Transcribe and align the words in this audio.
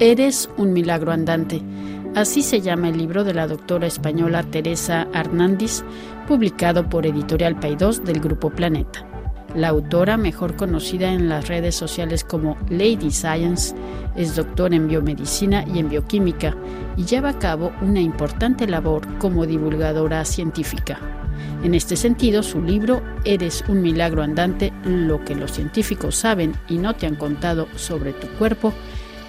Eres 0.00 0.48
un 0.56 0.72
milagro 0.72 1.10
andante. 1.10 1.60
Así 2.14 2.42
se 2.42 2.60
llama 2.60 2.88
el 2.88 2.98
libro 2.98 3.24
de 3.24 3.34
la 3.34 3.48
doctora 3.48 3.88
española 3.88 4.44
Teresa 4.44 5.08
Hernández, 5.12 5.82
publicado 6.28 6.88
por 6.88 7.04
Editorial 7.04 7.58
Paidós 7.58 8.04
del 8.04 8.20
Grupo 8.20 8.48
Planeta. 8.50 9.04
La 9.56 9.68
autora, 9.68 10.16
mejor 10.16 10.54
conocida 10.54 11.12
en 11.12 11.28
las 11.28 11.48
redes 11.48 11.74
sociales 11.74 12.22
como 12.22 12.56
Lady 12.70 13.10
Science, 13.10 13.74
es 14.14 14.36
doctora 14.36 14.76
en 14.76 14.86
biomedicina 14.86 15.64
y 15.66 15.80
en 15.80 15.88
bioquímica 15.88 16.54
y 16.96 17.04
lleva 17.04 17.30
a 17.30 17.38
cabo 17.40 17.72
una 17.82 18.00
importante 18.00 18.68
labor 18.68 19.02
como 19.18 19.46
divulgadora 19.46 20.24
científica. 20.24 21.00
En 21.64 21.74
este 21.74 21.96
sentido, 21.96 22.44
su 22.44 22.62
libro 22.62 23.02
Eres 23.24 23.64
un 23.66 23.82
milagro 23.82 24.22
andante, 24.22 24.72
lo 24.84 25.24
que 25.24 25.34
los 25.34 25.50
científicos 25.50 26.14
saben 26.14 26.54
y 26.68 26.78
no 26.78 26.94
te 26.94 27.06
han 27.06 27.16
contado 27.16 27.66
sobre 27.74 28.12
tu 28.12 28.28
cuerpo, 28.38 28.72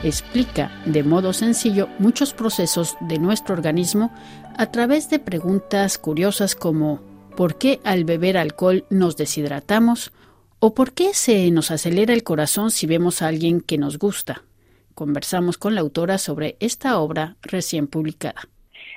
explica 0.04 0.72
de 0.86 1.04
modo 1.04 1.34
sencillo 1.34 1.88
muchos 2.00 2.34
procesos 2.34 2.98
de 3.02 3.20
nuestro 3.20 3.54
organismo 3.54 4.12
a 4.58 4.68
través 4.68 5.10
de 5.10 5.20
preguntas 5.20 5.98
curiosas 5.98 6.56
como 6.56 7.02
¿por 7.36 7.58
qué 7.58 7.80
al 7.84 8.06
beber 8.06 8.38
alcohol 8.38 8.86
nos 8.90 9.18
deshidratamos? 9.18 10.14
¿O 10.60 10.74
por 10.74 10.94
qué 10.94 11.14
se 11.14 11.50
nos 11.52 11.72
acelera 11.72 12.14
el 12.14 12.24
corazón 12.24 12.72
si 12.72 12.86
vemos 12.86 13.22
a 13.22 13.28
alguien 13.28 13.62
que 13.62 13.78
nos 13.78 13.98
gusta? 13.98 14.42
Conversamos 14.94 15.58
con 15.58 15.76
la 15.76 15.82
autora 15.82 16.18
sobre 16.18 16.58
esta 16.60 17.00
obra 17.00 17.38
recién 17.42 17.88
publicada. 17.88 18.42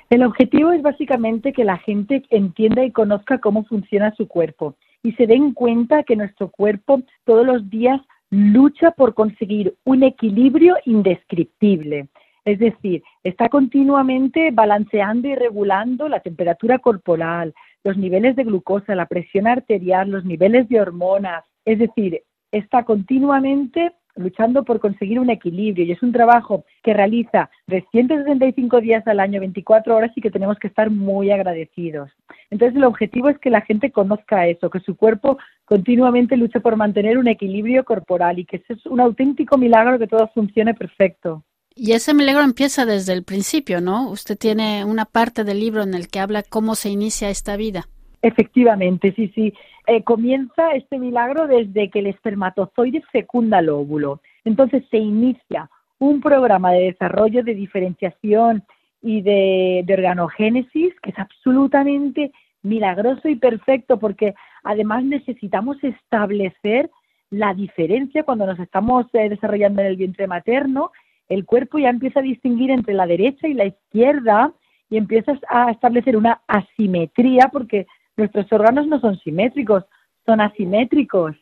El 0.09 0.23
objetivo 0.23 0.71
es 0.71 0.81
básicamente 0.81 1.53
que 1.53 1.63
la 1.63 1.77
gente 1.77 2.23
entienda 2.29 2.83
y 2.83 2.91
conozca 2.91 3.39
cómo 3.39 3.63
funciona 3.63 4.13
su 4.15 4.27
cuerpo 4.27 4.75
y 5.01 5.13
se 5.13 5.27
den 5.27 5.53
cuenta 5.53 6.03
que 6.03 6.15
nuestro 6.15 6.49
cuerpo 6.49 7.01
todos 7.25 7.45
los 7.45 7.69
días 7.69 8.01
lucha 8.33 8.89
por 8.89 9.13
conseguir 9.13 9.75
un 9.83 10.01
equilibrio 10.01 10.75
indescriptible. 10.85 12.07
Es 12.45 12.57
decir, 12.57 13.03
está 13.23 13.47
continuamente 13.47 14.49
balanceando 14.51 15.27
y 15.27 15.35
regulando 15.35 16.09
la 16.09 16.19
temperatura 16.19 16.79
corporal, 16.79 17.53
los 17.83 17.95
niveles 17.95 18.35
de 18.35 18.43
glucosa, 18.43 18.95
la 18.95 19.05
presión 19.05 19.47
arterial, 19.47 20.09
los 20.09 20.25
niveles 20.25 20.67
de 20.67 20.81
hormonas. 20.81 21.45
Es 21.63 21.77
decir, 21.77 22.23
está 22.51 22.83
continuamente 22.83 23.93
luchando 24.15 24.63
por 24.63 24.79
conseguir 24.79 25.19
un 25.19 25.29
equilibrio 25.29 25.85
y 25.85 25.91
es 25.91 26.03
un 26.03 26.11
trabajo 26.11 26.65
que 26.83 26.93
realiza 26.93 27.49
365 27.67 28.81
días 28.81 29.05
al 29.07 29.19
año, 29.19 29.39
24 29.39 29.95
horas 29.95 30.11
y 30.15 30.21
que 30.21 30.31
tenemos 30.31 30.57
que 30.59 30.67
estar 30.67 30.89
muy 30.89 31.31
agradecidos. 31.31 32.11
Entonces 32.49 32.75
el 32.75 32.83
objetivo 32.83 33.29
es 33.29 33.39
que 33.39 33.49
la 33.49 33.61
gente 33.61 33.91
conozca 33.91 34.47
eso, 34.47 34.69
que 34.69 34.79
su 34.79 34.95
cuerpo 34.95 35.37
continuamente 35.65 36.37
lucha 36.37 36.59
por 36.59 36.75
mantener 36.75 37.17
un 37.17 37.27
equilibrio 37.27 37.83
corporal 37.83 38.39
y 38.39 38.45
que 38.45 38.63
es 38.67 38.85
un 38.85 38.99
auténtico 38.99 39.57
milagro 39.57 39.97
que 39.97 40.07
todo 40.07 40.29
funcione 40.33 40.73
perfecto. 40.73 41.43
Y 41.75 41.93
ese 41.93 42.13
milagro 42.13 42.43
empieza 42.43 42.85
desde 42.85 43.13
el 43.13 43.23
principio, 43.23 43.81
¿no? 43.81 44.09
Usted 44.11 44.37
tiene 44.37 44.85
una 44.85 45.05
parte 45.05 45.43
del 45.43 45.59
libro 45.59 45.81
en 45.81 45.95
el 45.95 46.07
que 46.07 46.19
habla 46.19 46.43
cómo 46.43 46.75
se 46.75 46.89
inicia 46.89 47.29
esta 47.29 47.57
vida. 47.57 47.87
Efectivamente, 48.21 49.11
sí, 49.15 49.31
sí. 49.35 49.53
Eh, 49.85 50.03
comienza 50.03 50.71
este 50.75 50.97
milagro 50.97 51.47
desde 51.47 51.89
que 51.89 51.99
el 51.99 52.07
espermatozoide 52.07 53.01
fecunda 53.11 53.59
el 53.59 53.69
óvulo. 53.69 54.21
Entonces 54.45 54.83
se 54.89 54.97
inicia 54.97 55.69
un 55.99 56.21
programa 56.21 56.71
de 56.71 56.91
desarrollo, 56.91 57.43
de 57.43 57.53
diferenciación 57.53 58.63
y 59.01 59.21
de, 59.21 59.85
organogénesis 59.91 60.93
que 61.01 61.09
es 61.09 61.19
absolutamente 61.19 62.31
milagroso 62.61 63.27
y 63.27 63.35
perfecto 63.35 63.99
porque 63.99 64.33
además 64.63 65.03
necesitamos 65.03 65.77
establecer 65.83 66.89
la 67.29 67.53
diferencia 67.53 68.23
cuando 68.23 68.45
nos 68.45 68.59
estamos 68.59 69.05
eh, 69.13 69.27
desarrollando 69.27 69.81
en 69.81 69.87
el 69.87 69.97
vientre 69.97 70.27
materno. 70.27 70.91
El 71.27 71.45
cuerpo 71.45 71.77
ya 71.77 71.89
empieza 71.89 72.21
a 72.21 72.23
distinguir 72.23 72.71
entre 72.71 72.93
la 72.93 73.05
derecha 73.05 73.47
y 73.49 73.53
la 73.53 73.65
izquierda 73.65 74.53
y 74.89 74.95
empiezas 74.95 75.39
a 75.49 75.71
establecer 75.71 76.15
una 76.15 76.41
asimetría 76.47 77.49
porque 77.51 77.85
Nuestros 78.17 78.51
órganos 78.51 78.87
no 78.87 78.99
son 78.99 79.17
simétricos, 79.19 79.83
son 80.25 80.41
asimétricos. 80.41 81.35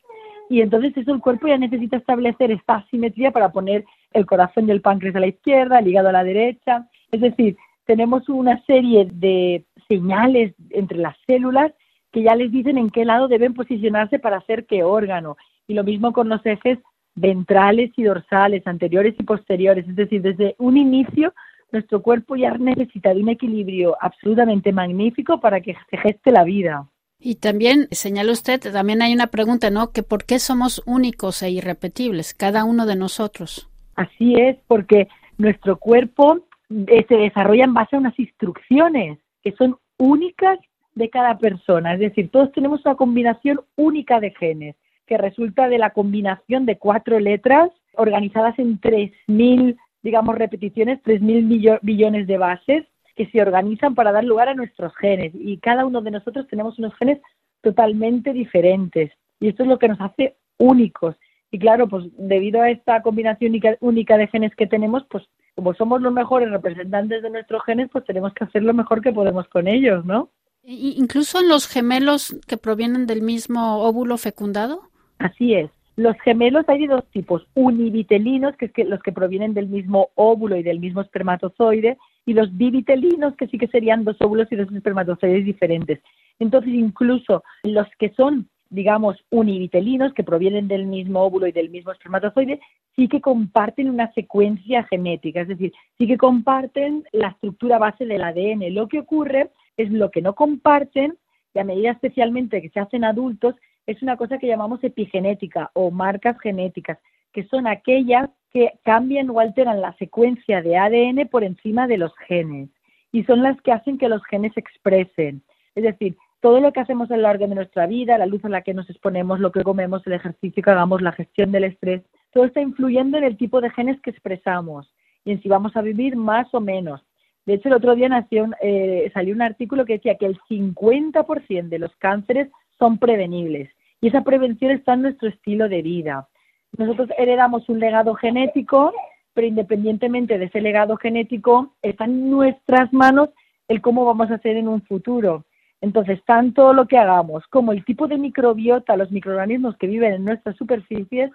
Y 0.50 0.62
entonces 0.62 0.96
eso 0.98 1.14
el 1.14 1.22
cuerpo 1.22 1.48
ya 1.48 1.58
necesita 1.58 1.98
establecer 1.98 2.52
esta 2.52 2.76
asimetría 2.76 3.32
para 3.32 3.52
poner 3.52 3.86
el 4.12 4.26
corazón 4.26 4.68
y 4.68 4.72
el 4.72 4.82
páncreas 4.82 5.16
a 5.16 5.22
la 5.22 5.28
izquierda, 5.28 5.80
el 5.80 5.88
hígado 5.88 6.10
a 6.10 6.14
la 6.14 6.24
derecha. 6.24 6.88
Es 7.12 7.22
decir, 7.22 7.56
tenemos 7.86 8.28
una 8.30 8.62
serie 8.66 9.08
de 9.12 9.66
señales 9.88 10.54
entre 10.70 10.98
las 10.98 11.16
células 11.26 11.72
que 12.12 12.24
ya 12.24 12.36
les 12.36 12.52
dicen 12.52 12.78
en 12.78 12.90
qué 12.90 13.06
lado 13.06 13.28
deben 13.28 13.54
posicionarse 13.54 14.20
para 14.20 14.38
hacer 14.38 14.66
qué 14.66 14.84
órgano. 14.84 15.38
Y 15.68 15.74
lo 15.74 15.84
mismo 15.84 16.12
con 16.12 16.28
los 16.28 16.46
ejes 16.46 16.80
ventrales 17.16 17.92
y 17.96 18.04
dorsales, 18.04 18.66
anteriores 18.68 19.16
y 19.18 19.24
posteriores. 19.24 19.88
Es 19.88 19.96
decir, 19.96 20.22
desde 20.22 20.56
un 20.58 20.78
inicio 20.78 21.34
nuestro 21.72 22.02
cuerpo 22.02 22.36
ya 22.36 22.52
necesita 22.58 23.14
de 23.14 23.22
un 23.22 23.30
equilibrio 23.30 23.96
absolutamente 24.00 24.72
magnífico 24.72 25.40
para 25.40 25.62
que 25.62 25.76
se 25.90 25.98
geste 25.98 26.32
la 26.32 26.44
vida. 26.44 26.88
Y 27.20 27.36
también, 27.36 27.88
señala 27.92 28.32
usted, 28.32 28.60
también 28.60 29.02
hay 29.02 29.14
una 29.14 29.28
pregunta, 29.28 29.70
¿no? 29.70 29.92
Que 29.92 30.02
por 30.02 30.26
qué 30.26 30.40
somos 30.40 30.82
únicos 30.88 31.44
e 31.44 31.52
irrepetibles, 31.52 32.34
cada 32.34 32.64
uno 32.64 32.86
de 32.88 32.96
nosotros. 32.96 33.70
Así 33.96 34.34
es, 34.36 34.58
porque 34.68 35.08
nuestro 35.38 35.78
cuerpo 35.78 36.40
eh, 36.88 37.06
se 37.08 37.16
desarrolla 37.16 37.66
en 37.66 37.74
base 37.74 37.96
a 37.96 38.00
unas 38.00 38.18
instrucciones 38.18 39.20
que 39.44 39.52
son 39.52 39.78
únicas 39.98 40.58
de 40.96 41.10
cada 41.10 41.38
persona. 41.38 41.94
Es 41.94 42.00
decir, 42.00 42.30
todos 42.32 42.52
tenemos 42.54 42.84
una 42.86 42.96
combinación 42.96 43.62
única 43.76 44.20
de 44.20 44.32
genes 44.32 44.76
que 45.06 45.18
resulta 45.18 45.68
de 45.68 45.78
la 45.78 45.92
combinación 45.92 46.66
de 46.66 46.78
cuatro 46.78 47.20
letras 47.20 47.70
organizadas 47.94 48.58
en 48.60 48.80
3.000 48.80 49.78
digamos, 50.04 50.36
repeticiones, 50.36 51.02
3.000 51.04 51.80
billones 51.82 52.28
de 52.28 52.38
bases 52.38 52.86
que 53.16 53.28
se 53.28 53.42
organizan 53.42 53.96
para 53.96 54.12
dar 54.12 54.24
lugar 54.24 54.50
a 54.50 54.56
nuestros 54.56 54.96
genes. 54.96 55.32
Y 55.36 55.58
cada 55.58 55.86
uno 55.86 56.02
de 56.02 56.12
nosotros 56.12 56.48
tenemos 56.48 56.80
unos 56.80 56.96
genes 56.96 57.20
totalmente 57.62 58.34
diferentes. 58.34 59.12
Y 59.40 59.50
esto 59.50 59.64
es 59.64 59.70
lo 59.70 59.80
que 59.80 59.88
nos 59.88 60.02
hace 60.02 60.38
únicos. 60.58 61.16
Y 61.52 61.60
claro, 61.60 61.88
pues 61.88 62.06
debido 62.18 62.62
a 62.62 62.70
esta 62.70 63.02
combinación 63.02 63.54
única, 63.82 64.18
de 64.18 64.28
genes 64.28 64.56
que 64.56 64.68
tenemos, 64.68 65.06
pues 65.10 65.24
como 65.56 65.74
somos 65.74 66.02
los 66.02 66.14
mejores 66.14 66.50
representantes 66.50 67.22
de 67.22 67.30
nuestros 67.30 67.64
genes, 67.66 67.90
pues 67.92 68.06
tenemos 68.06 68.34
que 68.34 68.46
hacer 68.46 68.64
lo 68.64 68.74
mejor 68.74 69.02
que 69.02 69.12
podemos 69.12 69.48
con 69.50 69.68
ellos, 69.68 70.06
¿no? 70.06 70.30
¿Incluso 70.64 71.40
en 71.42 71.50
los 71.50 71.68
gemelos 71.68 72.36
que 72.48 72.56
provienen 72.56 73.06
del 73.06 73.22
mismo 73.22 73.80
óvulo 73.84 74.18
fecundado? 74.18 74.84
Así 75.18 75.56
es. 75.56 75.70
Los 75.98 76.16
gemelos 76.22 76.64
hay 76.68 76.88
de 76.88 76.94
dos 76.94 77.06
tipos, 77.12 77.46
univitelinos, 77.54 78.56
que 78.56 78.66
es 78.66 78.72
que 78.72 78.86
los 78.86 79.02
que 79.02 79.12
provienen 79.12 79.54
del 79.54 79.68
mismo 79.68 80.10
óvulo 80.16 80.56
y 80.56 80.64
del 80.64 80.80
mismo 80.80 81.02
espermatozoide, 81.02 81.98
y 82.26 82.34
los 82.34 82.56
bivitelinos, 82.56 83.36
que 83.36 83.48
sí 83.48 83.58
que 83.58 83.68
serían 83.68 84.04
dos 84.04 84.16
óvulos 84.22 84.48
y 84.52 84.56
dos 84.56 84.72
espermatozoides 84.72 85.46
diferentes. 85.46 86.00
Entonces, 86.40 86.74
incluso 86.74 87.44
los 87.64 87.88
que 88.00 88.10
son, 88.14 88.48
digamos, 88.70 89.18
univitelinos, 89.30 90.14
que 90.14 90.24
provienen 90.24 90.68
del 90.68 90.86
mismo 90.86 91.22
óvulo 91.22 91.48
y 91.48 91.52
del 91.52 91.70
mismo 91.70 91.92
espermatozoide, 91.92 92.60
sí 92.96 93.08
que 93.08 93.20
comparten 93.20 93.90
una 93.90 94.12
secuencia 94.14 94.84
genética, 94.84 95.42
es 95.42 95.50
decir, 95.50 95.74
sí 95.98 96.08
que 96.08 96.18
comparten 96.18 97.04
la 97.12 97.30
estructura 97.30 97.80
base 97.80 98.06
del 98.06 98.24
ADN. 98.24 98.74
Lo 98.74 98.88
que 98.88 99.00
ocurre 99.00 99.50
es 99.78 99.92
lo 99.92 100.10
que 100.10 100.22
no 100.22 100.36
comparten, 100.36 101.18
y 101.54 101.60
a 101.60 101.64
medida 101.66 101.92
especialmente 101.92 102.62
que 102.62 102.70
se 102.70 102.80
hacen 102.80 103.04
adultos, 103.04 103.56
es 103.88 104.02
una 104.02 104.18
cosa 104.18 104.38
que 104.38 104.48
llamamos 104.48 104.84
epigenética 104.84 105.72
o 105.74 105.92
marcas 105.92 106.40
genéticas, 106.40 106.98
que 107.34 107.44
son 107.48 107.68
aquellas 107.68 108.30
que 108.52 108.74
cambian 108.84 109.30
o 109.30 109.40
alteran 109.40 109.82
la 109.82 109.94
secuencia 109.94 110.62
de 110.62 110.78
ADN 110.78 111.28
por 111.30 111.44
encima 111.44 111.88
de 111.88 111.98
los 111.98 112.14
genes 112.28 112.70
y 113.12 113.24
son 113.24 113.44
las 113.44 113.60
que 113.62 113.72
hacen 113.72 113.98
que 113.98 114.10
los 114.10 114.24
genes 114.26 114.54
se 114.54 114.60
expresen. 114.60 115.42
Es 115.76 115.84
decir, 115.84 116.18
todo 116.42 116.60
lo 116.60 116.74
que 116.74 116.80
hacemos 116.80 117.12
a 117.12 117.16
lo 117.16 117.24
largo 117.24 117.48
de 117.48 117.56
nuestra 117.56 117.86
vida, 117.88 118.18
la 118.18 118.26
luz 118.26 118.44
a 118.46 118.50
la 118.50 118.62
que 118.62 118.74
nos 118.74 118.90
exponemos, 118.90 119.40
lo 119.40 119.52
que 119.52 119.64
comemos, 119.64 120.06
el 120.06 120.14
ejercicio 120.14 120.64
que 120.64 120.70
hagamos, 120.70 121.02
la 121.02 121.12
gestión 121.12 121.52
del 121.52 121.66
estrés, 121.66 122.02
todo 122.34 122.46
está 122.46 122.62
influyendo 122.62 123.18
en 123.18 123.26
el 123.26 123.38
tipo 123.38 123.62
de 123.62 123.70
genes 123.70 124.00
que 124.02 124.10
expresamos 124.10 124.94
y 125.24 125.32
en 125.32 125.42
si 125.42 125.50
vamos 125.50 125.76
a 125.76 125.82
vivir 125.82 126.16
más 126.16 126.54
o 126.54 126.60
menos. 126.60 127.02
De 127.46 127.56
hecho, 127.56 127.70
el 127.70 127.76
otro 127.76 127.96
día 127.96 128.10
nació 128.10 128.50
eh, 128.62 129.12
salió 129.14 129.34
un 129.34 129.42
artículo 129.42 129.86
que 129.86 129.94
decía 129.94 130.16
que 130.16 130.26
el 130.26 130.40
50% 130.50 131.70
de 131.70 131.80
los 131.80 131.96
cánceres 131.98 132.50
son 132.82 132.98
prevenibles. 132.98 133.70
Y 134.02 134.08
esa 134.08 134.24
prevención 134.24 134.72
está 134.72 134.94
en 134.94 135.04
nuestro 135.04 135.30
estilo 135.30 135.70
de 135.70 135.84
vida. 135.84 136.28
Nosotros 136.76 137.10
heredamos 137.16 137.70
un 137.70 137.80
legado 137.80 138.16
genético, 138.16 138.92
pero 139.36 139.46
independientemente 139.46 140.40
de 140.40 140.46
ese 140.46 140.62
legado 140.62 140.98
genético, 140.98 141.76
está 141.84 142.06
en 142.06 142.32
nuestras 142.32 142.92
manos 142.92 143.30
el 143.68 143.82
cómo 143.82 144.04
vamos 144.04 144.32
a 144.32 144.36
hacer 144.36 144.58
en 144.58 144.68
un 144.68 144.82
futuro. 144.82 145.46
Entonces, 145.80 146.20
tanto 146.26 146.74
lo 146.74 146.88
que 146.88 146.98
hagamos 146.98 147.46
como 147.48 147.72
el 147.72 147.86
tipo 147.86 148.08
de 148.08 148.18
microbiota, 148.18 148.98
los 148.98 149.12
microorganismos 149.12 149.78
que 149.78 149.86
viven 149.86 150.14
en 150.14 150.26
nuestras 150.26 150.56
superficies, 150.56 151.30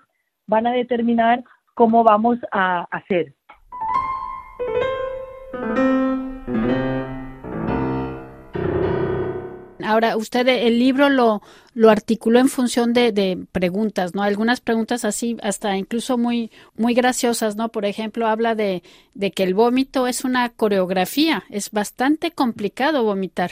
van 0.48 0.66
a 0.66 0.72
determinar 0.72 1.44
cómo 1.74 2.02
vamos 2.02 2.38
a 2.50 2.88
hacer. 2.90 3.35
Ahora, 9.86 10.16
usted 10.16 10.48
el 10.48 10.78
libro 10.78 11.08
lo, 11.08 11.42
lo 11.74 11.90
articuló 11.90 12.38
en 12.40 12.48
función 12.48 12.92
de, 12.92 13.12
de, 13.12 13.38
preguntas, 13.52 14.14
¿no? 14.14 14.22
Algunas 14.22 14.60
preguntas 14.60 15.04
así, 15.04 15.36
hasta 15.42 15.76
incluso 15.76 16.18
muy, 16.18 16.50
muy 16.76 16.94
graciosas, 16.94 17.56
¿no? 17.56 17.68
Por 17.68 17.84
ejemplo, 17.84 18.26
habla 18.26 18.54
de, 18.54 18.82
de 19.14 19.30
que 19.30 19.44
el 19.44 19.54
vómito 19.54 20.06
es 20.06 20.24
una 20.24 20.48
coreografía, 20.48 21.44
es 21.50 21.70
bastante 21.70 22.32
complicado 22.32 23.04
vomitar. 23.04 23.50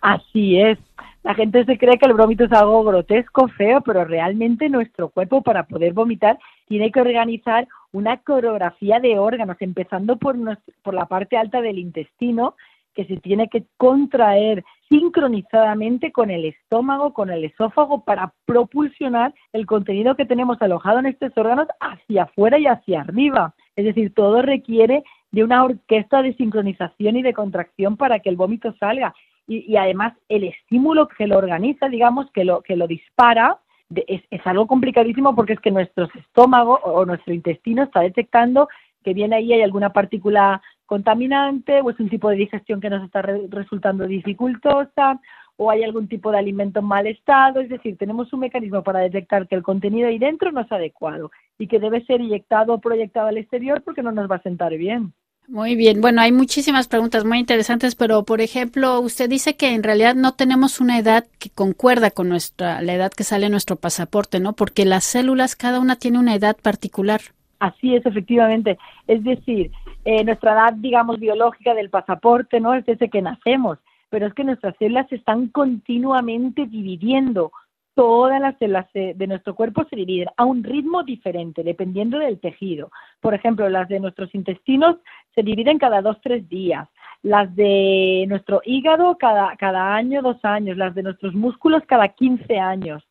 Así 0.00 0.60
es. 0.60 0.78
La 1.22 1.34
gente 1.34 1.64
se 1.64 1.78
cree 1.78 1.98
que 1.98 2.06
el 2.06 2.12
vómito 2.12 2.44
es 2.44 2.52
algo 2.52 2.84
grotesco, 2.84 3.48
feo, 3.48 3.80
pero 3.80 4.04
realmente 4.04 4.68
nuestro 4.68 5.08
cuerpo 5.08 5.40
para 5.40 5.62
poder 5.62 5.94
vomitar 5.94 6.38
tiene 6.68 6.92
que 6.92 7.00
organizar 7.00 7.66
una 7.92 8.18
coreografía 8.18 9.00
de 9.00 9.18
órganos, 9.18 9.56
empezando 9.60 10.16
por, 10.16 10.36
por 10.82 10.92
la 10.94 11.06
parte 11.06 11.38
alta 11.38 11.62
del 11.62 11.78
intestino, 11.78 12.56
que 12.94 13.04
se 13.06 13.16
tiene 13.18 13.48
que 13.48 13.64
contraer 13.76 14.64
sincronizadamente 14.88 16.12
con 16.12 16.30
el 16.30 16.44
estómago, 16.44 17.12
con 17.12 17.30
el 17.30 17.44
esófago, 17.44 18.04
para 18.04 18.32
propulsionar 18.46 19.34
el 19.52 19.66
contenido 19.66 20.14
que 20.14 20.26
tenemos 20.26 20.60
alojado 20.62 21.00
en 21.00 21.06
estos 21.06 21.32
órganos 21.36 21.68
hacia 21.80 22.24
afuera 22.24 22.58
y 22.58 22.66
hacia 22.66 23.00
arriba. 23.00 23.54
Es 23.76 23.84
decir, 23.84 24.14
todo 24.14 24.42
requiere 24.42 25.04
de 25.32 25.44
una 25.44 25.64
orquesta 25.64 26.22
de 26.22 26.34
sincronización 26.34 27.16
y 27.16 27.22
de 27.22 27.34
contracción 27.34 27.96
para 27.96 28.20
que 28.20 28.30
el 28.30 28.36
vómito 28.36 28.74
salga 28.78 29.14
y, 29.46 29.76
además 29.76 30.14
el 30.28 30.44
estímulo 30.44 31.08
que 31.08 31.26
lo 31.26 31.38
organiza, 31.38 31.88
digamos, 31.88 32.30
que 32.32 32.44
lo, 32.44 32.62
que 32.62 32.76
lo 32.76 32.86
dispara, 32.86 33.58
es, 33.94 34.22
algo 34.46 34.66
complicadísimo 34.66 35.34
porque 35.34 35.52
es 35.54 35.60
que 35.60 35.70
nuestro 35.70 36.08
estómago 36.14 36.80
o 36.82 37.04
nuestro 37.04 37.34
intestino 37.34 37.82
está 37.82 38.00
detectando 38.00 38.68
que 39.04 39.12
viene 39.12 39.36
ahí 39.36 39.52
hay 39.52 39.62
alguna 39.62 39.92
partícula 39.92 40.62
contaminante 40.94 41.80
o 41.80 41.90
es 41.90 41.98
un 41.98 42.08
tipo 42.08 42.30
de 42.30 42.36
digestión 42.36 42.80
que 42.80 42.88
nos 42.88 43.02
está 43.02 43.20
resultando 43.22 44.06
dificultosa 44.06 45.20
o 45.56 45.68
hay 45.68 45.82
algún 45.82 46.06
tipo 46.06 46.30
de 46.30 46.38
alimento 46.38 46.78
en 46.78 46.84
mal 46.84 47.08
estado, 47.08 47.58
es 47.58 47.68
decir, 47.68 47.96
tenemos 47.96 48.32
un 48.32 48.38
mecanismo 48.38 48.84
para 48.84 49.00
detectar 49.00 49.48
que 49.48 49.56
el 49.56 49.64
contenido 49.64 50.06
ahí 50.06 50.18
dentro 50.20 50.52
no 50.52 50.60
es 50.60 50.70
adecuado 50.70 51.32
y 51.58 51.66
que 51.66 51.80
debe 51.80 52.04
ser 52.04 52.20
inyectado 52.20 52.74
o 52.74 52.80
proyectado 52.80 53.26
al 53.26 53.38
exterior 53.38 53.82
porque 53.82 54.04
no 54.04 54.12
nos 54.12 54.30
va 54.30 54.36
a 54.36 54.42
sentar 54.42 54.76
bien. 54.76 55.12
Muy 55.48 55.74
bien, 55.74 56.00
bueno, 56.00 56.20
hay 56.20 56.30
muchísimas 56.30 56.86
preguntas 56.86 57.24
muy 57.24 57.38
interesantes, 57.40 57.96
pero 57.96 58.24
por 58.24 58.40
ejemplo, 58.40 59.00
usted 59.00 59.28
dice 59.28 59.56
que 59.56 59.74
en 59.74 59.82
realidad 59.82 60.14
no 60.14 60.34
tenemos 60.34 60.80
una 60.80 60.96
edad 60.96 61.24
que 61.40 61.50
concuerda 61.50 62.12
con 62.12 62.28
nuestra 62.28 62.80
la 62.82 62.94
edad 62.94 63.10
que 63.10 63.24
sale 63.24 63.46
en 63.46 63.52
nuestro 63.52 63.74
pasaporte, 63.74 64.38
¿no? 64.38 64.52
Porque 64.52 64.84
las 64.84 65.02
células 65.02 65.56
cada 65.56 65.80
una 65.80 65.96
tiene 65.96 66.20
una 66.20 66.36
edad 66.36 66.56
particular. 66.56 67.20
Así 67.64 67.94
es, 67.94 68.04
efectivamente. 68.04 68.78
Es 69.06 69.24
decir, 69.24 69.70
eh, 70.04 70.24
nuestra 70.24 70.52
edad, 70.52 70.72
digamos, 70.74 71.18
biológica 71.18 71.74
del 71.74 71.90
pasaporte, 71.90 72.60
¿no? 72.60 72.74
Es 72.74 72.84
desde 72.86 73.10
que 73.10 73.22
nacemos, 73.22 73.78
pero 74.10 74.26
es 74.26 74.34
que 74.34 74.44
nuestras 74.44 74.76
células 74.78 75.08
se 75.08 75.16
están 75.16 75.48
continuamente 75.48 76.66
dividiendo 76.66 77.52
todas 77.94 78.40
las 78.40 78.58
células 78.58 78.86
de 78.92 79.26
nuestro 79.26 79.54
cuerpo 79.54 79.86
se 79.88 79.96
dividen 79.96 80.28
a 80.36 80.44
un 80.44 80.62
ritmo 80.62 81.02
diferente, 81.04 81.62
dependiendo 81.62 82.18
del 82.18 82.40
tejido. 82.40 82.90
Por 83.20 83.34
ejemplo, 83.34 83.68
las 83.68 83.88
de 83.88 84.00
nuestros 84.00 84.34
intestinos 84.34 84.96
se 85.34 85.42
dividen 85.42 85.78
cada 85.78 86.02
dos, 86.02 86.18
tres 86.22 86.48
días. 86.48 86.88
Las 87.22 87.54
de 87.56 88.26
nuestro 88.28 88.60
hígado 88.64 89.16
cada, 89.16 89.56
cada 89.56 89.94
año, 89.94 90.22
dos 90.22 90.44
años. 90.44 90.76
Las 90.76 90.94
de 90.94 91.04
nuestros 91.04 91.34
músculos 91.34 91.82
cada 91.86 92.08
15 92.08 92.58
años. 92.58 93.02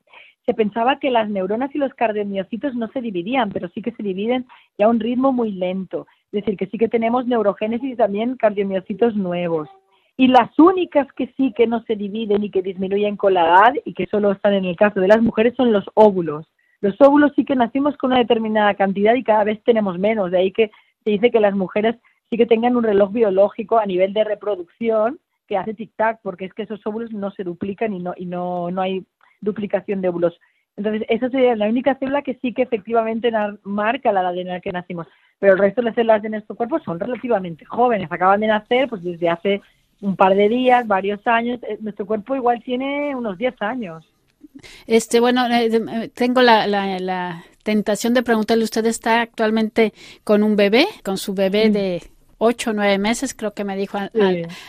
Se 0.46 0.54
pensaba 0.54 1.00
que 1.00 1.10
las 1.10 1.30
neuronas 1.30 1.74
y 1.74 1.78
los 1.78 1.94
cardiomiocitos 1.94 2.76
no 2.76 2.90
se 2.90 3.00
dividían, 3.00 3.50
pero 3.50 3.70
sí 3.70 3.82
que 3.82 3.94
se 3.94 4.04
dividen 4.04 4.46
ya 4.78 4.86
a 4.86 4.90
un 4.90 5.00
ritmo 5.00 5.32
muy 5.32 5.54
lento. 5.54 6.06
Es 6.34 6.44
decir, 6.44 6.58
que 6.58 6.66
sí 6.66 6.80
que 6.80 6.90
tenemos 6.90 7.28
neurogénesis 7.28 7.94
y 7.94 7.96
también 7.96 8.38
cardiomiocitos 8.38 9.16
nuevos. 9.16 9.70
Y 10.18 10.28
las 10.28 10.58
únicas 10.58 11.08
que 11.14 11.32
sí 11.38 11.54
que 11.56 11.68
no 11.68 11.84
se 11.84 11.96
dividen 11.96 12.44
y 12.44 12.50
que 12.50 12.64
disminuyen 12.64 13.18
con 13.18 13.36
la 13.36 13.46
edad 13.46 13.74
y 13.86 13.94
que 13.94 14.08
solo 14.08 14.32
están 14.32 14.54
en 14.54 14.66
el 14.66 14.76
caso 14.76 15.00
de 15.00 15.08
las 15.08 15.22
mujeres 15.22 15.54
son 15.56 15.72
los 15.72 15.86
óvulos. 15.94 16.48
Los 16.82 17.00
óvulos 17.00 17.34
sí 17.36 17.46
que 17.46 17.56
nacimos 17.56 17.96
con 17.98 18.12
una 18.12 18.20
determinada 18.20 18.74
cantidad 18.74 19.14
y 19.14 19.24
cada 19.24 19.44
vez 19.44 19.64
tenemos 19.64 20.00
menos. 20.00 20.32
De 20.32 20.40
ahí 20.40 20.52
que 20.52 20.72
se 21.04 21.12
dice 21.12 21.30
que 21.30 21.40
las 21.40 21.56
mujeres 21.56 21.96
sí 22.32 22.38
que 22.38 22.48
tengan 22.48 22.76
un 22.76 22.84
reloj 22.84 23.12
biológico 23.12 23.78
a 23.78 23.86
nivel 23.86 24.12
de 24.14 24.24
reproducción 24.24 25.20
que 25.48 25.56
hace 25.56 25.76
tic-tac, 25.76 26.18
porque 26.24 26.46
es 26.46 26.54
que 26.56 26.64
esos 26.64 26.86
óvulos 26.88 27.12
no 27.12 27.30
se 27.30 27.44
duplican 27.44 27.94
y 27.94 28.00
no, 28.00 28.14
y 28.18 28.26
no, 28.26 28.72
no 28.72 28.82
hay 28.82 29.06
duplicación 29.42 30.02
de 30.02 30.10
óvulos. 30.10 30.40
Entonces, 30.76 31.06
esa 31.10 31.30
sería 31.30 31.56
la 31.56 31.68
única 31.68 31.96
célula 31.96 32.24
que 32.24 32.36
sí 32.42 32.54
que 32.54 32.64
efectivamente 32.64 33.32
marca 33.64 34.12
la 34.12 34.22
edad 34.22 34.38
en 34.38 34.48
la 34.48 34.60
que 34.60 34.72
nacimos. 34.72 35.08
Pero 35.40 35.54
el 35.54 35.60
resto 35.60 35.82
de 35.82 35.86
las 35.86 35.96
células 35.96 36.22
de 36.22 36.30
nuestro 36.30 36.56
cuerpo 36.56 36.80
son 36.80 37.00
relativamente 37.00 37.66
jóvenes, 37.66 38.12
acaban 38.12 38.40
de 38.40 38.48
nacer 38.48 38.90
pues 38.90 39.04
desde 39.04 39.30
hace 39.30 39.62
un 40.02 40.16
par 40.16 40.36
de 40.36 40.50
días, 40.50 40.88
varios 40.88 41.26
años. 41.26 41.60
Eh, 41.64 41.78
nuestro 41.80 42.06
cuerpo 42.06 42.36
igual 42.36 42.62
tiene 42.64 43.16
unos 43.16 43.38
10 43.38 43.62
años. 43.62 44.06
Este, 44.86 45.20
bueno, 45.20 45.46
eh, 45.48 45.70
eh, 45.74 46.10
tengo 46.14 46.42
la, 46.42 46.68
la, 46.68 47.00
la, 47.00 47.44
tentación 47.64 48.14
de 48.14 48.24
preguntarle, 48.24 48.66
¿usted 48.66 48.86
está 48.86 49.22
actualmente 49.22 49.94
con 50.26 50.44
un 50.44 50.58
bebé, 50.58 50.86
con 51.02 51.18
su 51.18 51.34
bebé 51.34 51.70
de 51.70 52.04
ocho 52.44 52.72
o 52.72 52.74
nueve 52.74 52.98
meses, 52.98 53.34
creo 53.34 53.54
que 53.54 53.64
me 53.64 53.76
dijo 53.76 53.98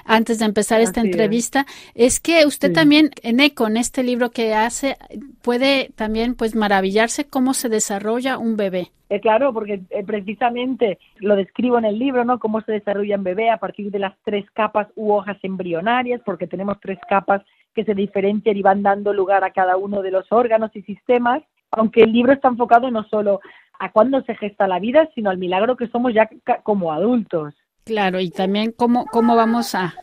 antes 0.05 0.38
de 0.38 0.44
empezar 0.44 0.81
esta 0.81 1.00
entrevista, 1.00 1.67
es. 1.94 2.21
que 2.21 2.47
usted 2.47 2.73
también, 2.73 3.11
en 3.23 3.41
ECO, 3.41 3.67
en 3.67 3.76
este 3.76 4.03
libro 4.03 4.31
que 4.31 4.55
hace, 4.55 4.97
puede 5.43 5.91
también 5.94 6.35
pues 6.35 6.55
maravillarse 6.55 7.26
cómo 7.26 7.53
se 7.55 7.69
desarrolla 7.69 8.38
un 8.38 8.56
bebé. 8.56 8.91
Eh, 9.11 9.21
claro, 9.21 9.53
porque 9.53 9.82
eh, 9.91 10.05
precisamente 10.05 10.99
lo 11.19 11.37
describo 11.37 11.79
en 11.79 11.85
el 11.85 11.99
libro, 11.99 12.25
¿no? 12.25 12.38
Cómo 12.38 12.62
se 12.62 12.73
desarrolla 12.73 13.17
un 13.17 13.25
bebé 13.25 13.50
a 13.50 13.59
partir 13.59 13.91
de 13.91 13.99
las 13.99 14.15
tres 14.25 14.44
capas 14.53 14.88
u 14.97 15.12
hojas 15.12 15.37
embrionarias, 15.43 16.21
porque 16.25 16.47
tenemos 16.47 16.79
tres 16.81 16.99
capas 17.09 17.43
que 17.75 17.85
se 17.85 17.94
diferencian 17.94 18.56
y 18.56 18.62
van 18.62 18.82
dando 18.82 19.12
lugar 19.12 19.44
a 19.44 19.50
cada 19.50 19.76
uno 19.76 20.00
de 20.00 20.11
los 20.11 20.31
órganos 20.31 20.71
y 20.75 20.82
sistemas, 20.82 21.43
aunque 21.71 22.03
el 22.03 22.12
libro 22.12 22.32
está 22.32 22.49
enfocado 22.49 22.91
no 22.91 23.05
solo 23.05 23.41
a 23.79 23.91
cuándo 23.91 24.23
se 24.23 24.35
gesta 24.37 24.67
la 24.69 24.79
vida, 24.79 25.09
sino 25.15 25.31
al 25.31 25.38
milagro 25.38 25.76
que 25.76 25.88
somos 25.88 26.15
ya 26.15 26.29
como 26.62 26.93
adultos. 26.93 27.55
Claro, 27.85 28.21
y 28.21 28.31
también 28.31 28.73
cómo, 28.73 29.07
cómo 29.07 29.37
vamos 29.37 29.75
a... 29.75 29.95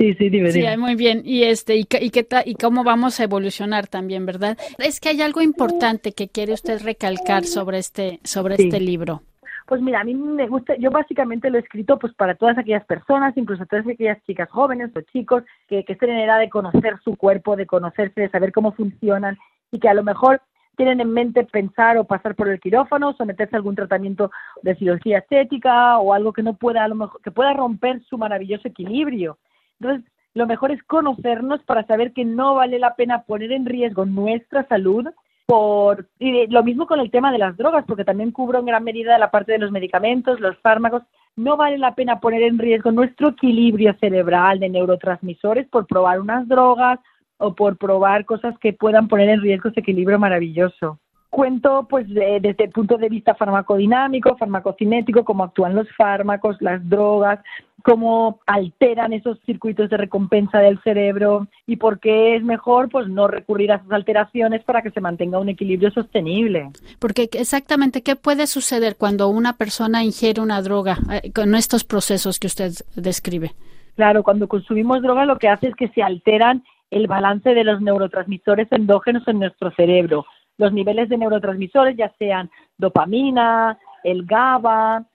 Sí, 0.00 0.14
sí, 0.14 0.30
dime, 0.30 0.50
Sí, 0.50 0.64
muy 0.78 0.94
bien. 0.94 1.20
Y 1.26 1.42
este 1.42 1.76
y, 1.76 1.80
y 2.00 2.10
qué 2.10 2.26
y 2.46 2.54
cómo 2.54 2.84
vamos 2.84 3.20
a 3.20 3.24
evolucionar 3.24 3.86
también, 3.86 4.24
¿verdad? 4.24 4.56
Es 4.78 4.98
que 4.98 5.10
hay 5.10 5.20
algo 5.20 5.42
importante 5.42 6.12
que 6.12 6.28
quiere 6.28 6.54
usted 6.54 6.80
recalcar 6.82 7.44
sobre 7.44 7.76
este 7.76 8.18
sobre 8.24 8.54
este 8.54 8.80
libro. 8.80 9.20
Pues 9.66 9.82
mira, 9.82 10.00
a 10.00 10.04
mí 10.04 10.14
me 10.14 10.48
gusta, 10.48 10.74
yo 10.76 10.90
básicamente 10.90 11.50
lo 11.50 11.58
he 11.58 11.60
escrito 11.60 11.98
pues 11.98 12.14
para 12.14 12.34
todas 12.34 12.56
aquellas 12.56 12.84
personas, 12.86 13.36
incluso 13.36 13.66
todas 13.66 13.86
aquellas 13.86 14.20
chicas 14.24 14.48
jóvenes 14.48 14.90
o 14.96 15.02
chicos 15.02 15.44
que, 15.68 15.84
que 15.84 15.92
estén 15.92 16.08
en 16.08 16.20
edad 16.20 16.40
de 16.40 16.48
conocer 16.48 16.98
su 17.04 17.16
cuerpo, 17.16 17.54
de 17.54 17.66
conocerse, 17.66 18.22
de 18.22 18.30
saber 18.30 18.52
cómo 18.52 18.72
funcionan 18.72 19.36
y 19.70 19.78
que 19.80 19.88
a 19.88 19.94
lo 19.94 20.02
mejor 20.02 20.40
tienen 20.80 21.02
en 21.02 21.12
mente 21.12 21.44
pensar 21.44 21.98
o 21.98 22.04
pasar 22.04 22.34
por 22.34 22.48
el 22.48 22.58
quirófano, 22.58 23.12
someterse 23.12 23.54
a 23.54 23.58
algún 23.58 23.74
tratamiento 23.74 24.30
de 24.62 24.74
cirugía 24.76 25.18
estética 25.18 25.98
o 25.98 26.14
algo 26.14 26.32
que 26.32 26.42
no 26.42 26.54
pueda, 26.54 26.84
a 26.84 26.88
lo 26.88 26.94
mejor, 26.94 27.20
que 27.20 27.30
pueda 27.30 27.52
romper 27.52 28.02
su 28.04 28.16
maravilloso 28.16 28.66
equilibrio. 28.66 29.36
Entonces, 29.78 30.10
lo 30.32 30.46
mejor 30.46 30.70
es 30.70 30.82
conocernos 30.84 31.62
para 31.64 31.84
saber 31.84 32.14
que 32.14 32.24
no 32.24 32.54
vale 32.54 32.78
la 32.78 32.94
pena 32.94 33.24
poner 33.24 33.52
en 33.52 33.66
riesgo 33.66 34.06
nuestra 34.06 34.66
salud 34.68 35.06
por 35.44 36.06
y 36.18 36.46
lo 36.46 36.62
mismo 36.62 36.86
con 36.86 36.98
el 36.98 37.10
tema 37.10 37.30
de 37.30 37.36
las 37.36 37.58
drogas, 37.58 37.84
porque 37.86 38.06
también 38.06 38.30
cubro 38.30 38.60
en 38.60 38.64
gran 38.64 38.82
medida 38.82 39.18
la 39.18 39.30
parte 39.30 39.52
de 39.52 39.58
los 39.58 39.70
medicamentos, 39.70 40.40
los 40.40 40.56
fármacos. 40.60 41.02
No 41.36 41.58
vale 41.58 41.76
la 41.76 41.94
pena 41.94 42.20
poner 42.20 42.42
en 42.42 42.58
riesgo 42.58 42.90
nuestro 42.90 43.28
equilibrio 43.28 43.94
cerebral 44.00 44.60
de 44.60 44.70
neurotransmisores 44.70 45.68
por 45.68 45.86
probar 45.86 46.20
unas 46.20 46.48
drogas 46.48 47.00
o 47.40 47.54
por 47.54 47.76
probar 47.76 48.24
cosas 48.24 48.56
que 48.58 48.72
puedan 48.72 49.08
poner 49.08 49.28
en 49.30 49.40
riesgo 49.40 49.70
ese 49.70 49.80
equilibrio 49.80 50.18
maravilloso. 50.18 50.98
Cuento 51.30 51.86
pues 51.88 52.08
desde 52.08 52.64
el 52.64 52.70
punto 52.70 52.98
de 52.98 53.08
vista 53.08 53.36
farmacodinámico, 53.36 54.36
farmacocinético, 54.36 55.24
cómo 55.24 55.44
actúan 55.44 55.76
los 55.76 55.86
fármacos, 55.96 56.56
las 56.60 56.86
drogas, 56.88 57.38
cómo 57.84 58.40
alteran 58.46 59.12
esos 59.12 59.38
circuitos 59.46 59.88
de 59.90 59.96
recompensa 59.96 60.58
del 60.58 60.80
cerebro 60.82 61.46
y 61.66 61.76
por 61.76 62.00
qué 62.00 62.34
es 62.34 62.42
mejor 62.42 62.88
pues 62.88 63.08
no 63.08 63.28
recurrir 63.28 63.70
a 63.70 63.76
esas 63.76 63.92
alteraciones 63.92 64.64
para 64.64 64.82
que 64.82 64.90
se 64.90 65.00
mantenga 65.00 65.38
un 65.38 65.48
equilibrio 65.48 65.92
sostenible. 65.92 66.70
Porque 66.98 67.28
exactamente 67.32 68.02
qué 68.02 68.16
puede 68.16 68.48
suceder 68.48 68.96
cuando 68.96 69.28
una 69.28 69.56
persona 69.56 70.02
ingiere 70.02 70.42
una 70.42 70.60
droga 70.62 70.98
eh, 71.12 71.32
con 71.32 71.54
estos 71.54 71.84
procesos 71.84 72.40
que 72.40 72.48
usted 72.48 72.72
describe. 72.96 73.52
Claro, 73.94 74.24
cuando 74.24 74.48
consumimos 74.48 75.00
droga 75.00 75.24
lo 75.26 75.38
que 75.38 75.48
hace 75.48 75.68
es 75.68 75.76
que 75.76 75.88
se 75.88 76.02
alteran 76.02 76.64
el 76.90 77.06
balance 77.06 77.54
de 77.54 77.64
los 77.64 77.80
neurotransmisores 77.80 78.68
endógenos 78.70 79.26
en 79.28 79.38
nuestro 79.38 79.70
cerebro. 79.72 80.26
Los 80.58 80.72
niveles 80.72 81.08
de 81.08 81.18
neurotransmisores, 81.18 81.96
ya 81.96 82.12
sean 82.18 82.50
dopamina, 82.76 83.78
el 84.04 84.24
GABA, 84.24 85.06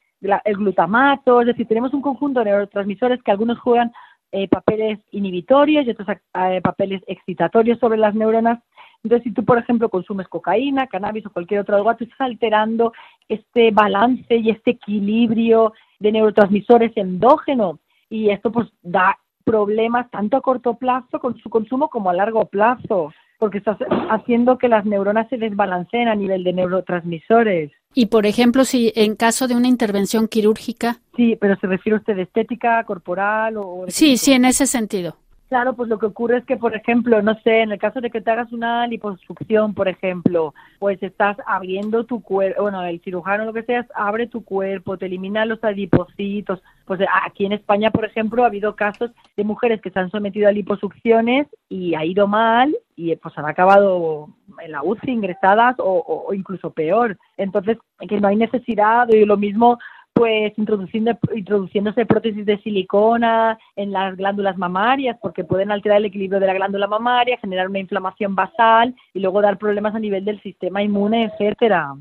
el 0.44 0.56
glutamato, 0.56 1.42
es 1.42 1.48
decir, 1.48 1.68
tenemos 1.68 1.94
un 1.94 2.02
conjunto 2.02 2.40
de 2.40 2.46
neurotransmisores 2.46 3.22
que 3.22 3.32
algunos 3.32 3.60
juegan 3.60 3.92
eh, 4.32 4.48
papeles 4.48 5.00
inhibitorios 5.12 5.86
y 5.86 5.92
otros 5.92 6.08
eh, 6.10 6.62
papeles 6.62 7.02
excitatorios 7.08 7.80
sobre 7.80 7.98
las 7.98 8.16
neuronas. 8.16 8.60
Entonces, 9.04 9.24
si 9.24 9.32
tú, 9.32 9.46
por 9.46 9.60
ejemplo, 9.60 9.88
consumes 9.90 10.28
cocaína, 10.28 10.88
cannabis 10.88 11.26
o 11.28 11.30
cualquier 11.30 11.60
otra 11.60 11.78
droga, 11.78 11.96
tú 11.96 12.06
estás 12.06 12.22
alterando 12.22 12.92
este 13.30 13.70
balance 13.72 14.36
y 14.36 14.50
este 14.50 14.72
equilibrio 14.72 15.74
de 16.00 16.12
neurotransmisores 16.12 16.92
endógeno 16.98 17.80
y 18.10 18.30
esto 18.30 18.52
pues 18.52 18.68
da 18.82 19.18
problemas 19.46 20.12
tanto 20.12 20.36
a 20.36 20.42
corto 20.42 20.74
plazo 20.74 21.20
con 21.20 21.38
su 21.38 21.50
consumo 21.50 21.88
como 21.88 22.10
a 22.10 22.14
largo 22.14 22.46
plazo, 22.46 23.14
porque 23.40 23.60
estás 23.60 23.78
haciendo 24.10 24.58
que 24.58 24.68
las 24.68 24.86
neuronas 24.86 25.30
se 25.30 25.38
desbalanceen 25.38 26.10
a 26.10 26.16
nivel 26.16 26.44
de 26.44 26.54
neurotransmisores. 26.54 27.72
Y, 27.94 28.08
por 28.08 28.26
ejemplo, 28.26 28.66
si 28.66 28.92
en 28.96 29.16
caso 29.16 29.48
de 29.48 29.56
una 29.56 29.70
intervención 29.70 30.28
quirúrgica. 30.28 30.98
Sí, 31.16 31.38
pero 31.40 31.56
se 31.58 31.68
refiere 31.68 31.98
usted 31.98 32.16
de 32.18 32.24
estética 32.24 32.84
corporal 32.84 33.56
o. 33.58 33.86
Sí, 33.88 34.18
sí, 34.18 34.34
en 34.34 34.44
ese 34.44 34.66
sentido. 34.66 35.16
Claro, 35.48 35.76
pues 35.76 35.90
lo 35.90 36.00
que 36.00 36.08
ocurre 36.08 36.38
es 36.38 36.46
que, 36.46 36.58
por 36.58 36.76
ejemplo, 36.76 37.22
no 37.22 37.36
sé, 37.42 37.62
en 37.62 37.72
el 37.72 37.78
caso 37.78 38.02
de 38.02 38.10
que 38.10 38.20
te 38.20 38.32
hagas 38.32 38.52
una 38.52 38.88
liposucción, 38.88 39.76
por 39.76 39.88
ejemplo, 39.88 40.56
pues 40.80 41.02
estás 41.04 41.38
abriendo 41.46 42.04
tu 42.04 42.24
cuerpo, 42.24 42.64
bueno, 42.64 42.82
el 42.84 43.00
cirujano 43.02 43.46
lo 43.46 43.54
que 43.54 43.62
sea, 43.62 43.86
abre 43.94 44.26
tu 44.26 44.44
cuerpo, 44.44 44.98
te 44.98 45.06
elimina 45.06 45.46
los 45.46 45.64
adipocitos. 45.64 46.64
Pues 46.86 47.00
aquí 47.26 47.46
en 47.46 47.52
España, 47.52 47.92
por 47.92 48.06
ejemplo, 48.06 48.44
ha 48.44 48.48
habido 48.48 48.76
casos 48.76 49.12
de 49.38 49.44
mujeres 49.44 49.82
que 49.82 49.92
se 49.92 50.00
han 50.00 50.10
sometido 50.10 50.50
a 50.50 50.52
liposucciones 50.52 51.48
y 51.70 51.94
ha 51.94 52.04
ido 52.04 52.26
mal 52.28 52.76
y 52.96 53.16
pues 53.16 53.38
han 53.38 53.46
acabado 53.46 54.30
en 54.64 54.72
la 54.72 54.82
UCI 54.82 55.12
ingresadas 55.12 55.76
o, 55.78 56.26
o 56.28 56.34
incluso 56.34 56.72
peor. 56.72 57.18
Entonces, 57.38 57.78
que 58.08 58.20
no 58.20 58.30
hay 58.30 58.36
necesidad, 58.36 59.08
y 59.10 59.26
lo 59.26 59.38
mismo 59.38 59.78
pues 60.16 60.58
introduciendo, 60.58 61.12
introduciéndose 61.36 62.06
prótesis 62.06 62.46
de 62.46 62.58
silicona 62.60 63.60
en 63.76 63.92
las 63.92 64.16
glándulas 64.16 64.58
mamarias 64.58 65.18
porque 65.22 65.44
pueden 65.44 65.72
alterar 65.72 65.98
el 65.98 66.06
equilibrio 66.06 66.40
de 66.40 66.48
la 66.48 66.54
glándula 66.54 66.88
mamaria, 66.88 67.38
generar 67.38 67.68
una 67.68 67.80
inflamación 67.80 68.34
basal 68.34 68.96
y 69.14 69.20
luego 69.20 69.42
dar 69.42 69.58
problemas 69.58 69.94
a 69.94 70.00
nivel 70.00 70.24
del 70.24 70.42
sistema 70.42 70.82
inmune, 70.82 71.26
etcétera. 71.26 71.96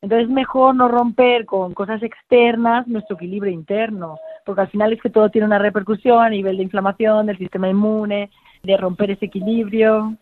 Entonces 0.00 0.26
es 0.26 0.34
mejor 0.34 0.74
no 0.74 0.88
romper 0.88 1.46
con 1.46 1.72
cosas 1.72 2.02
externas 2.02 2.88
nuestro 2.88 3.14
equilibrio 3.14 3.52
interno, 3.52 4.18
porque 4.44 4.62
al 4.62 4.68
final 4.68 4.92
es 4.92 5.00
que 5.00 5.10
todo 5.10 5.28
tiene 5.28 5.46
una 5.46 5.60
repercusión 5.60 6.20
a 6.24 6.30
nivel 6.30 6.56
de 6.56 6.64
inflamación 6.64 7.26
del 7.26 7.38
sistema 7.38 7.68
inmune, 7.68 8.28
de 8.64 8.76
romper 8.76 9.12
ese 9.12 9.26
equilibrio. 9.26 10.16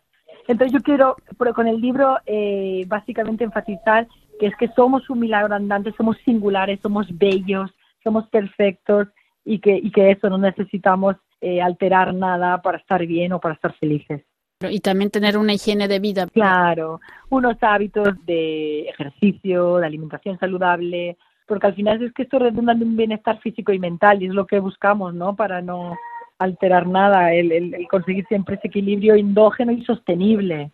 Entonces 0.47 0.75
yo 0.75 0.83
quiero, 0.83 1.17
con 1.55 1.67
el 1.67 1.81
libro, 1.81 2.19
eh, 2.27 2.85
básicamente 2.87 3.45
enfatizar 3.45 4.07
que 4.41 4.47
es 4.47 4.57
que 4.57 4.69
somos 4.69 5.09
un 5.11 5.21
milagro 5.21 5.55
andante, 5.55 5.93
somos 5.97 6.17
singulares, 6.25 6.81
somos 6.83 7.07
bellos, 7.17 7.71
somos 8.03 8.27
perfectos 8.29 9.09
y 9.45 9.59
que, 9.59 9.77
y 9.77 9.91
que 9.91 10.11
eso 10.11 10.31
no 10.31 10.39
necesitamos 10.39 11.17
eh, 11.43 11.61
alterar 11.61 12.15
nada 12.15 12.63
para 12.63 12.79
estar 12.79 13.05
bien 13.07 13.35
o 13.35 13.39
para 13.39 13.55
estar 13.55 13.75
felices. 13.75 14.23
Y 14.63 14.81
también 14.81 15.11
tener 15.11 15.37
una 15.37 15.53
higiene 15.53 15.89
de 15.89 15.99
vida. 16.01 16.27
Claro, 16.27 17.01
unos 17.29 17.57
hábitos 17.61 18.15
de 18.25 18.89
ejercicio, 18.89 19.77
de 19.77 19.87
alimentación 19.87 20.39
saludable, 20.39 21.19
porque 21.47 21.67
al 21.67 21.75
final 21.75 22.03
es 22.03 22.13
que 22.15 22.23
esto 22.23 22.39
redunda 22.39 22.73
en 22.73 22.83
un 22.83 22.97
bienestar 22.97 23.41
físico 23.41 23.73
y 23.73 23.79
mental 23.79 24.23
y 24.23 24.27
es 24.27 24.35
lo 24.35 24.47
que 24.47 24.59
buscamos, 24.59 25.13
¿no? 25.13 25.37
Para 25.37 25.61
no 25.61 25.99
alterar 26.39 26.87
nada, 26.87 27.35
el, 27.35 27.53
el 27.53 27.89
conseguir 27.89 28.27
siempre 28.27 28.55
ese 28.55 28.69
equilibrio 28.69 29.15
endógeno 29.15 29.73
y 29.73 29.85
sostenible. 29.85 30.73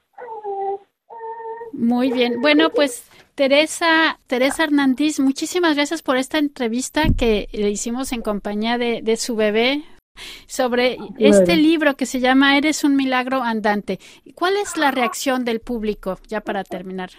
Muy 1.73 2.13
bien. 2.13 2.41
Bueno, 2.41 2.71
pues 2.71 3.09
Teresa, 3.37 4.19
Teresa 4.27 4.65
Hernández, 4.65 5.21
muchísimas 5.21 5.75
gracias 5.77 6.03
por 6.03 6.17
esta 6.17 6.39
entrevista 6.39 7.03
que 7.19 7.49
le 7.53 7.69
hicimos 7.69 8.13
en 8.13 8.23
compañía 8.23 8.79
de, 8.79 9.03
de 9.03 9.17
su 9.19 9.37
bebé 9.37 9.85
sobre 10.47 10.97
este 11.19 11.55
libro 11.57 11.97
que 11.97 12.07
se 12.07 12.19
llama 12.19 12.57
Eres 12.57 12.83
un 12.83 12.97
milagro 12.97 13.43
andante. 13.43 13.99
¿Cuál 14.35 14.57
es 14.57 14.79
la 14.79 14.91
reacción 14.91 15.45
del 15.45 15.61
público, 15.61 16.17
ya 16.27 16.41
para 16.41 16.65
terminar? 16.65 17.11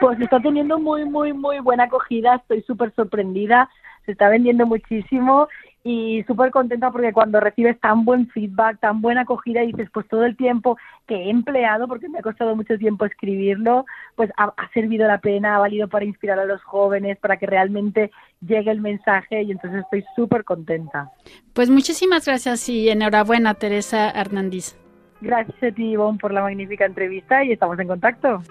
Pues 0.00 0.18
está 0.20 0.40
teniendo 0.40 0.78
muy, 0.78 1.04
muy, 1.04 1.34
muy 1.34 1.58
buena 1.58 1.84
acogida. 1.84 2.36
Estoy 2.36 2.62
súper 2.62 2.94
sorprendida. 2.94 3.68
Se 4.04 4.12
está 4.12 4.28
vendiendo 4.28 4.66
muchísimo 4.66 5.48
y 5.84 6.22
súper 6.24 6.50
contenta 6.50 6.90
porque 6.90 7.12
cuando 7.12 7.40
recibes 7.40 7.78
tan 7.80 8.04
buen 8.04 8.28
feedback, 8.28 8.78
tan 8.78 9.00
buena 9.00 9.22
acogida, 9.22 9.62
dices, 9.62 9.88
pues 9.92 10.06
todo 10.08 10.24
el 10.24 10.36
tiempo 10.36 10.76
que 11.06 11.14
he 11.14 11.30
empleado, 11.30 11.88
porque 11.88 12.08
me 12.08 12.18
ha 12.18 12.22
costado 12.22 12.54
mucho 12.54 12.78
tiempo 12.78 13.04
escribirlo, 13.04 13.84
pues 14.14 14.30
ha, 14.36 14.52
servido 14.72 15.08
la 15.08 15.18
pena, 15.18 15.56
ha 15.56 15.58
valido 15.58 15.88
para 15.88 16.04
inspirar 16.04 16.38
a 16.38 16.44
los 16.44 16.62
jóvenes, 16.62 17.18
para 17.18 17.36
que 17.36 17.46
realmente 17.46 18.10
llegue 18.46 18.70
el 18.70 18.80
mensaje 18.80 19.42
y 19.42 19.50
entonces 19.50 19.82
estoy 19.82 20.04
súper 20.14 20.44
contenta. 20.44 21.10
Pues 21.52 21.68
muchísimas 21.68 22.26
gracias 22.26 22.68
y 22.68 22.88
enhorabuena, 22.88 23.54
Teresa 23.54 24.10
Hernández. 24.10 24.76
Gracias 25.20 25.62
a 25.62 25.74
ti, 25.74 25.90
Ivonne, 25.90 26.18
por 26.18 26.32
la 26.32 26.42
magnífica 26.42 26.84
entrevista 26.84 27.44
y 27.44 27.52
estamos 27.52 27.78
en 27.78 27.88
contacto. 27.88 28.42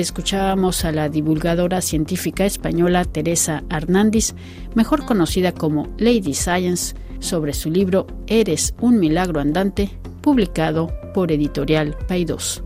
Escuchábamos 0.00 0.84
a 0.84 0.92
la 0.92 1.08
divulgadora 1.08 1.80
científica 1.80 2.44
española 2.44 3.04
Teresa 3.04 3.62
Hernández, 3.70 4.34
mejor 4.74 5.04
conocida 5.04 5.52
como 5.52 5.88
Lady 5.98 6.34
Science, 6.34 6.94
sobre 7.18 7.52
su 7.52 7.70
libro 7.70 8.06
Eres 8.26 8.74
un 8.80 8.98
milagro 8.98 9.40
andante, 9.40 9.90
publicado 10.22 10.92
por 11.14 11.32
Editorial 11.32 11.96
Paidós. 12.08 12.62